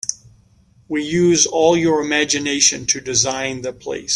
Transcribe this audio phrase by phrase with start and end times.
[0.87, 4.09] We used all your imgination to design the place.